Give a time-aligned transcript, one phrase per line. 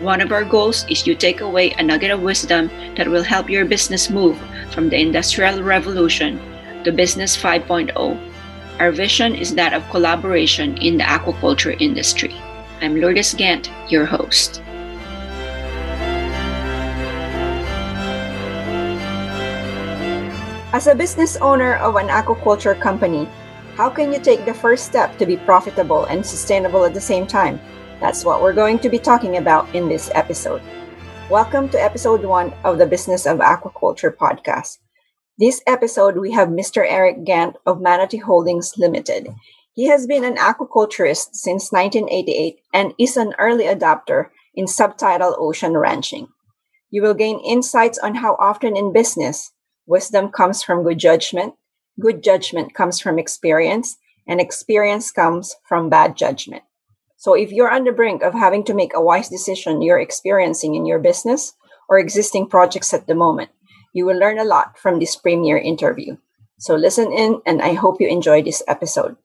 [0.00, 3.50] One of our goals is to take away a nugget of wisdom that will help
[3.50, 6.40] your business move from the Industrial Revolution
[6.84, 7.92] to Business 5.0.
[8.80, 12.34] Our vision is that of collaboration in the aquaculture industry.
[12.80, 14.62] I'm Lourdes Gant, your host.
[20.72, 23.28] As a business owner of an aquaculture company,
[23.76, 27.26] how can you take the first step to be profitable and sustainable at the same
[27.26, 27.60] time?
[28.00, 30.62] That's what we're going to be talking about in this episode.
[31.30, 34.78] Welcome to episode one of the Business of Aquaculture podcast.
[35.38, 36.82] This episode, we have Mr.
[36.88, 39.28] Eric Gant of Manatee Holdings Limited.
[39.74, 45.76] He has been an aquaculturist since 1988 and is an early adopter in subtidal ocean
[45.76, 46.28] ranching.
[46.88, 49.52] You will gain insights on how often in business,
[49.84, 51.52] wisdom comes from good judgment,
[52.00, 56.62] good judgment comes from experience, and experience comes from bad judgment.
[57.20, 60.74] So if you're on the brink of having to make a wise decision you're experiencing
[60.74, 61.52] in your business
[61.86, 63.50] or existing projects at the moment,
[63.92, 66.16] you will learn a lot from this premier interview.
[66.58, 69.16] So listen in, and I hope you enjoy this episode.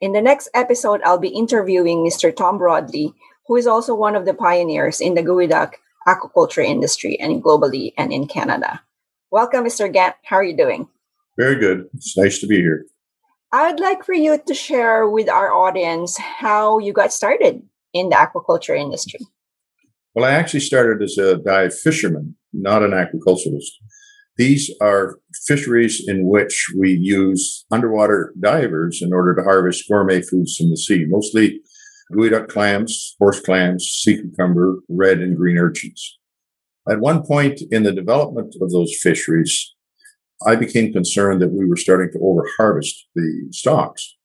[0.00, 2.34] In the next episode, I'll be interviewing Mr.
[2.34, 3.14] Tom Broadley,
[3.46, 5.74] who is also one of the pioneers in the geoduck
[6.08, 8.82] aquaculture industry and globally and in Canada.
[9.30, 9.92] Welcome, Mr.
[9.92, 10.16] Gant.
[10.24, 10.88] How are you doing?
[11.38, 11.86] Very good.
[11.94, 12.84] It's nice to be here.
[13.54, 18.08] I would like for you to share with our audience how you got started in
[18.08, 19.20] the aquaculture industry.
[20.12, 23.70] Well, I actually started as a dive fisherman, not an aquaculturist.
[24.36, 30.56] These are fisheries in which we use underwater divers in order to harvest gourmet foods
[30.56, 31.60] from the sea, mostly
[32.12, 36.18] geoduck clams, horse clams, sea cucumber, red and green urchins.
[36.90, 39.74] At one point in the development of those fisheries,
[40.46, 44.16] I became concerned that we were starting to overharvest the stocks.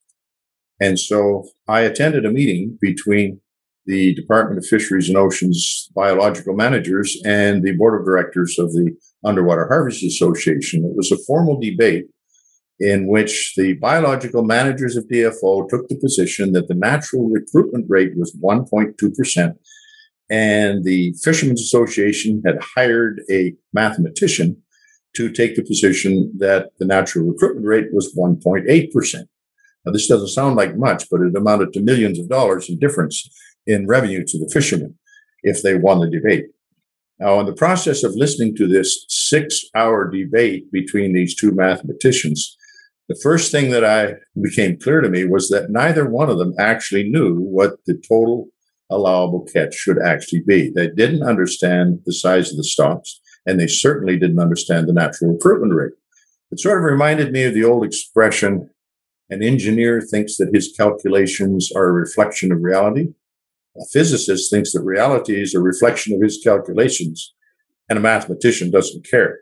[0.79, 3.41] And so I attended a meeting between
[3.85, 8.95] the Department of Fisheries and Oceans biological managers and the board of directors of the
[9.25, 10.85] Underwater Harvest Association.
[10.85, 12.05] It was a formal debate
[12.79, 18.11] in which the biological managers of DFO took the position that the natural recruitment rate
[18.15, 19.55] was 1.2%,
[20.29, 24.61] and the Fishermen's Association had hired a mathematician
[25.15, 29.27] to take the position that the natural recruitment rate was 1.8%.
[29.85, 33.29] Now, this doesn't sound like much, but it amounted to millions of dollars in difference
[33.65, 34.95] in revenue to the fishermen
[35.43, 36.45] if they won the debate.
[37.19, 42.55] Now, in the process of listening to this six hour debate between these two mathematicians,
[43.09, 46.53] the first thing that I became clear to me was that neither one of them
[46.59, 48.47] actually knew what the total
[48.89, 50.71] allowable catch should actually be.
[50.73, 55.33] They didn't understand the size of the stocks, and they certainly didn't understand the natural
[55.33, 55.93] recruitment rate.
[56.51, 58.69] It sort of reminded me of the old expression
[59.29, 63.09] an engineer thinks that his calculations are a reflection of reality.
[63.77, 67.33] A physicist thinks that reality is a reflection of his calculations,
[67.87, 69.39] and a mathematician doesn't care.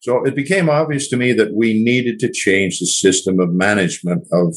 [0.00, 4.26] So it became obvious to me that we needed to change the system of management
[4.32, 4.54] of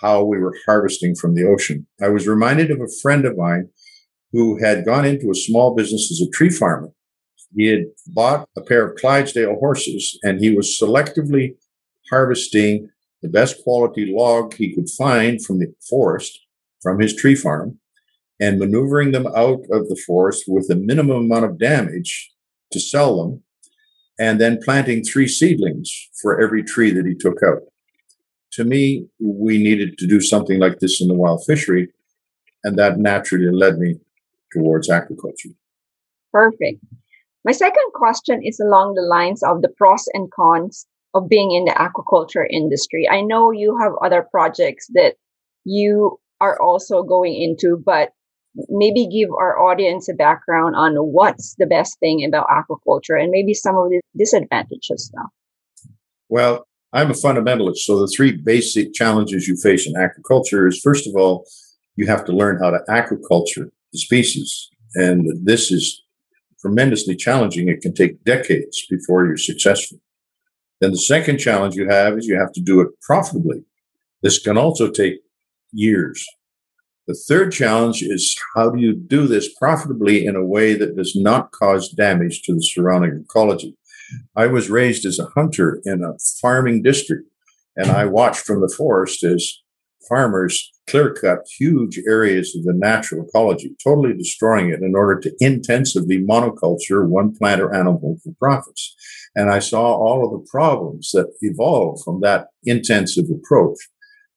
[0.00, 1.86] how we were harvesting from the ocean.
[2.00, 3.68] I was reminded of a friend of mine
[4.32, 6.90] who had gone into a small business as a tree farmer.
[7.54, 11.56] He had bought a pair of Clydesdale horses and he was selectively
[12.10, 12.90] harvesting
[13.22, 16.38] the best quality log he could find from the forest
[16.80, 17.78] from his tree farm
[18.40, 22.30] and maneuvering them out of the forest with a minimum amount of damage
[22.70, 23.42] to sell them,
[24.18, 27.62] and then planting three seedlings for every tree that he took out.
[28.52, 31.88] To me, we needed to do something like this in the wild fishery,
[32.64, 33.96] and that naturally led me
[34.52, 35.54] towards aquaculture.
[36.32, 36.84] Perfect.
[37.44, 41.64] My second question is along the lines of the pros and cons of being in
[41.64, 43.08] the aquaculture industry.
[43.10, 45.14] I know you have other projects that
[45.64, 48.10] you are also going into, but
[48.68, 53.54] maybe give our audience a background on what's the best thing about aquaculture and maybe
[53.54, 55.28] some of the disadvantages now.
[56.28, 57.78] Well, I'm a fundamentalist.
[57.78, 61.46] So the three basic challenges you face in aquaculture is first of all,
[61.96, 64.68] you have to learn how to aquaculture the species.
[64.94, 66.02] And this is
[66.60, 67.68] tremendously challenging.
[67.68, 69.98] It can take decades before you're successful.
[70.80, 73.64] Then the second challenge you have is you have to do it profitably.
[74.22, 75.20] This can also take
[75.72, 76.26] years.
[77.06, 81.16] The third challenge is how do you do this profitably in a way that does
[81.16, 83.76] not cause damage to the surrounding ecology?
[84.36, 87.28] I was raised as a hunter in a farming district,
[87.76, 89.58] and I watched from the forest as
[90.08, 95.34] farmers clear cut huge areas of the natural ecology, totally destroying it in order to
[95.40, 98.94] intensively monoculture one plant or animal for profits.
[99.34, 103.78] And I saw all of the problems that evolved from that intensive approach.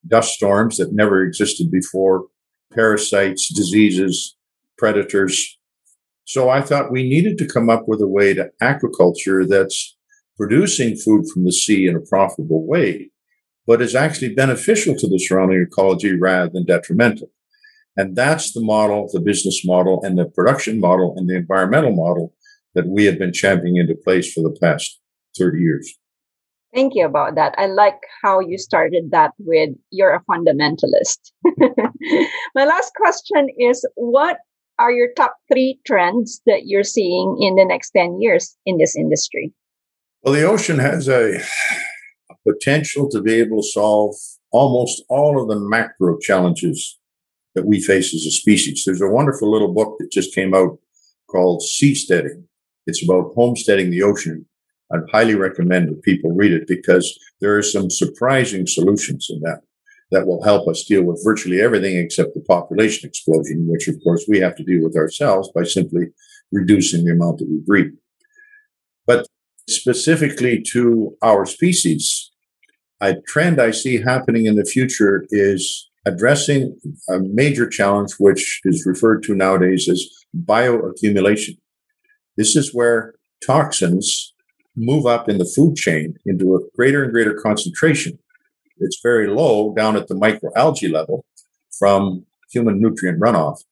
[0.08, 2.26] Dust storms that never existed before,
[2.74, 4.36] parasites, diseases,
[4.78, 5.58] predators.
[6.26, 9.96] So I thought we needed to come up with a way to aquaculture that's
[10.38, 13.12] producing food from the sea in a profitable way
[13.68, 17.30] but is actually beneficial to the surrounding ecology rather than detrimental.
[17.98, 22.34] And that's the model, the business model, and the production model, and the environmental model
[22.74, 25.00] that we have been championing into place for the past
[25.38, 25.98] 30 years.
[26.74, 27.54] Thank you about that.
[27.58, 31.20] I like how you started that with you're a fundamentalist.
[32.56, 34.38] My last question is what
[34.80, 38.96] are your top three trends that you're seeing in the next 10 years in this
[38.96, 39.54] industry?
[40.24, 41.42] Well, the ocean has a
[42.48, 44.16] potential to be able to solve
[44.52, 47.00] almost all of the macro challenges
[47.56, 48.84] that we face as a species.
[48.86, 50.78] There's a wonderful little book that just came out
[51.30, 52.44] called Seasteading.
[52.88, 54.46] It's about homesteading the ocean.
[54.94, 59.62] I'd highly recommend that people read it because there are some surprising solutions in that
[60.12, 64.26] that will help us deal with virtually everything except the population explosion, which of course
[64.28, 66.08] we have to deal with ourselves by simply
[66.52, 67.92] reducing the amount that we breed.
[69.08, 69.26] But
[69.70, 72.31] specifically to our species,
[73.02, 78.86] a trend I see happening in the future is addressing a major challenge, which is
[78.86, 80.08] referred to nowadays as
[80.46, 81.58] bioaccumulation.
[82.38, 83.16] This is where
[83.46, 84.34] toxins
[84.76, 88.18] move up in the food chain into a greater and greater concentration.
[88.78, 91.26] It's very low down at the microalgae level
[91.78, 93.64] from human nutrient runoff.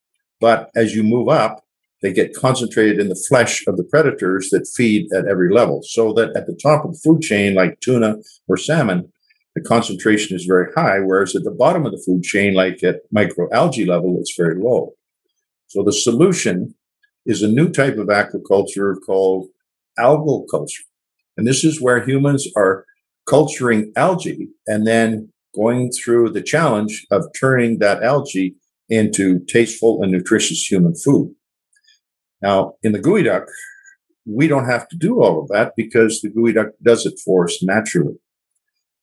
[0.42, 1.64] But as you move up,
[2.02, 5.82] they get concentrated in the flesh of the predators that feed at every level.
[5.84, 8.18] So that at the top of the food chain, like tuna
[8.48, 9.12] or salmon,
[9.56, 13.02] the concentration is very high, whereas at the bottom of the food chain, like at
[13.14, 14.94] microalgae level, it's very low.
[15.68, 16.76] So the solution
[17.26, 19.48] is a new type of aquaculture called
[19.98, 20.84] algal culture.
[21.38, 22.86] And this is where humans are
[23.28, 28.56] culturing algae and then going through the challenge of turning that algae
[28.90, 31.34] into tasteful and nutritious human food.
[32.42, 33.46] Now, in the geoduck,
[34.26, 37.62] we don't have to do all of that because the geoduck does it for us
[37.62, 38.16] naturally.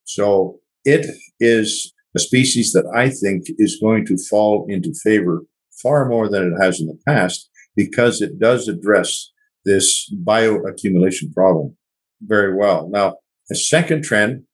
[0.07, 1.07] So it
[1.41, 5.43] is a species that I think is going to fall into favor
[5.83, 9.31] far more than it has in the past because it does address
[9.65, 11.77] this bioaccumulation problem
[12.23, 12.89] very well.
[12.89, 13.17] Now,
[13.51, 14.45] a second trend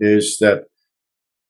[0.00, 0.64] is that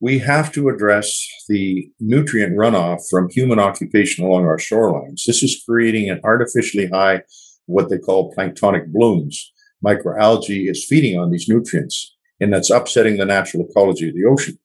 [0.00, 1.16] we have to address
[1.48, 5.22] the nutrient runoff from human occupation along our shorelines.
[5.26, 7.22] This is creating an artificially high,
[7.66, 9.52] what they call planktonic blooms.
[9.82, 14.58] Microalgae is feeding on these nutrients and that's upsetting the natural ecology of the ocean.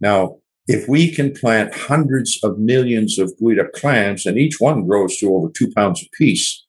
[0.00, 5.18] Now, if we can plant hundreds of millions of geoduck clams and each one grows
[5.18, 6.64] to over two pounds a piece,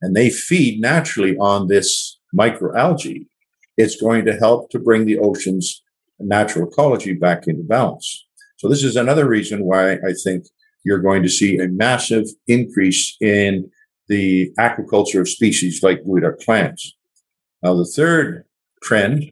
[0.00, 3.26] and they feed naturally on this microalgae,
[3.76, 5.82] it's going to help to bring the ocean's
[6.18, 8.26] natural ecology back into balance.
[8.58, 10.44] So this is another reason why I think
[10.84, 13.70] you're going to see a massive increase in
[14.08, 16.96] the aquaculture of species like geoduck clams.
[17.62, 18.44] Now, the third
[18.82, 19.30] trend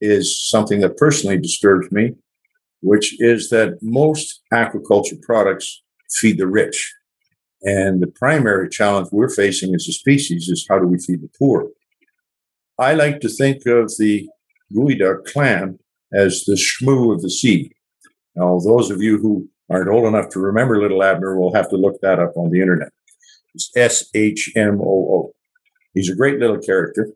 [0.00, 2.14] is something that personally disturbs me,
[2.80, 6.94] which is that most aquaculture products feed the rich.
[7.62, 11.30] And the primary challenge we're facing as a species is how do we feed the
[11.38, 11.68] poor?
[12.78, 14.26] I like to think of the
[14.74, 15.78] geoduck clam
[16.14, 17.70] as the shmoo of the sea.
[18.34, 21.76] Now, those of you who aren't old enough to remember Little Abner will have to
[21.76, 22.92] look that up on the internet.
[23.54, 25.32] It's S H M O O.
[25.92, 27.12] He's a great little character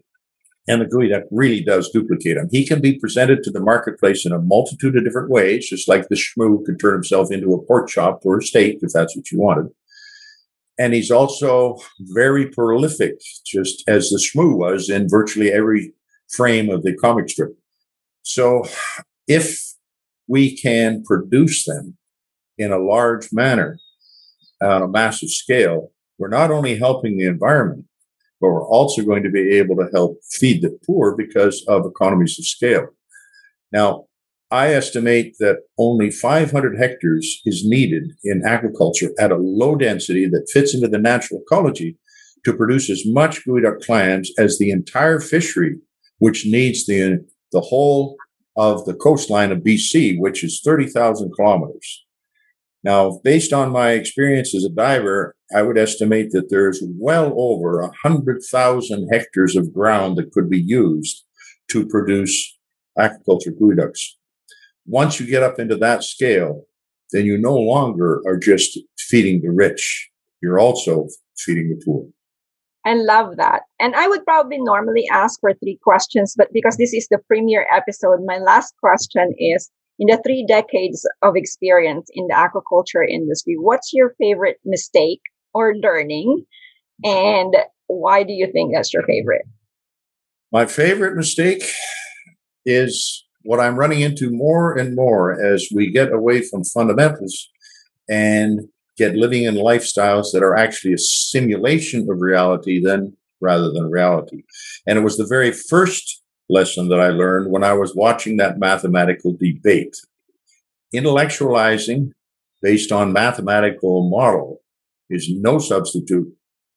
[0.66, 2.48] and the geoduck really does duplicate him.
[2.50, 6.08] He can be presented to the marketplace in a multitude of different ways, just like
[6.08, 9.30] the shmoo could turn himself into a pork chop or a steak if that's what
[9.30, 9.68] you wanted.
[10.78, 15.92] And he's also very prolific, just as the shmoo was in virtually every
[16.34, 17.56] frame of the comic strip.
[18.22, 18.64] So
[19.28, 19.60] if
[20.26, 21.96] we can produce them
[22.56, 23.78] in a large manner,
[24.62, 27.84] on a massive scale, we're not only helping the environment,
[28.40, 32.38] but we're also going to be able to help feed the poor because of economies
[32.38, 32.88] of scale.
[33.72, 34.06] Now,
[34.50, 40.48] I estimate that only 500 hectares is needed in aquaculture at a low density that
[40.52, 41.98] fits into the natural ecology
[42.44, 45.76] to produce as much geoduck clams as the entire fishery,
[46.18, 48.16] which needs the, the whole
[48.56, 52.04] of the coastline of BC, which is 30,000 kilometers.
[52.84, 57.80] Now, based on my experience as a diver, I would estimate that there's well over
[57.80, 61.24] 100,000 hectares of ground that could be used
[61.70, 62.58] to produce
[62.98, 64.00] aquaculture geoducks.
[64.86, 66.64] Once you get up into that scale,
[67.12, 70.10] then you no longer are just feeding the rich.
[70.42, 72.06] You're also feeding the poor.
[72.84, 73.62] I love that.
[73.80, 77.66] And I would probably normally ask for three questions, but because this is the premiere
[77.72, 83.54] episode, my last question is in the three decades of experience in the aquaculture industry,
[83.58, 85.20] what's your favorite mistake
[85.52, 86.44] or learning?
[87.04, 87.54] And
[87.86, 89.42] why do you think that's your favorite?
[90.52, 91.62] My favorite mistake
[92.64, 97.48] is what I'm running into more and more as we get away from fundamentals
[98.08, 98.60] and
[98.96, 104.44] get living in lifestyles that are actually a simulation of reality than rather than reality.
[104.86, 108.58] And it was the very first lesson that I learned when I was watching that
[108.58, 109.96] mathematical debate.
[110.94, 112.10] Intellectualizing
[112.62, 114.60] based on mathematical model
[115.10, 116.32] is no substitute